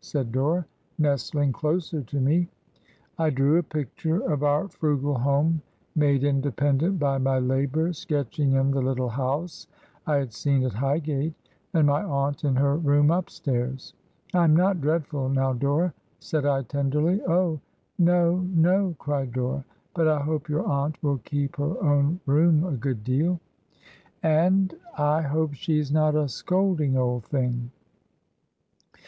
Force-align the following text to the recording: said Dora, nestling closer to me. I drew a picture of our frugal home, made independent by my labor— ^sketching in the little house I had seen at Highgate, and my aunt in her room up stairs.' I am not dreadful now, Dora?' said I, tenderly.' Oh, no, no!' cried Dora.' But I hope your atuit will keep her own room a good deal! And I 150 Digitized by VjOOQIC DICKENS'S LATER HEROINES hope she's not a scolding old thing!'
said 0.00 0.32
Dora, 0.32 0.66
nestling 0.98 1.52
closer 1.52 2.02
to 2.02 2.18
me. 2.20 2.48
I 3.16 3.30
drew 3.30 3.58
a 3.58 3.62
picture 3.62 4.18
of 4.22 4.42
our 4.42 4.66
frugal 4.66 5.16
home, 5.16 5.62
made 5.94 6.24
independent 6.24 6.98
by 6.98 7.18
my 7.18 7.38
labor— 7.38 7.90
^sketching 7.90 8.60
in 8.60 8.72
the 8.72 8.82
little 8.82 9.10
house 9.10 9.68
I 10.04 10.16
had 10.16 10.32
seen 10.32 10.64
at 10.64 10.72
Highgate, 10.72 11.34
and 11.74 11.86
my 11.86 12.02
aunt 12.02 12.42
in 12.42 12.56
her 12.56 12.76
room 12.76 13.12
up 13.12 13.30
stairs.' 13.30 13.94
I 14.34 14.42
am 14.42 14.56
not 14.56 14.80
dreadful 14.80 15.28
now, 15.28 15.52
Dora?' 15.52 15.94
said 16.18 16.44
I, 16.44 16.62
tenderly.' 16.62 17.20
Oh, 17.28 17.60
no, 17.96 18.38
no!' 18.52 18.96
cried 18.98 19.32
Dora.' 19.32 19.64
But 19.94 20.08
I 20.08 20.18
hope 20.22 20.48
your 20.48 20.64
atuit 20.64 20.96
will 21.02 21.18
keep 21.18 21.54
her 21.54 21.80
own 21.80 22.18
room 22.26 22.64
a 22.64 22.72
good 22.76 23.04
deal! 23.04 23.38
And 24.24 24.74
I 24.74 24.74
150 24.74 24.74
Digitized 24.74 24.74
by 24.74 24.74
VjOOQIC 24.74 24.90
DICKENS'S 24.90 24.90
LATER 24.90 24.98
HEROINES 24.98 25.30
hope 25.30 25.54
she's 25.54 25.92
not 25.92 26.14
a 26.16 26.28
scolding 26.28 26.96
old 26.96 27.24
thing!' 27.26 27.70